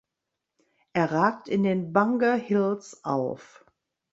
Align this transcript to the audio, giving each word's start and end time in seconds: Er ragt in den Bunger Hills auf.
Er 0.93 1.11
ragt 1.11 1.47
in 1.47 1.61
den 1.61 1.93
Bunger 1.93 2.33
Hills 2.33 3.03
auf. 3.03 3.63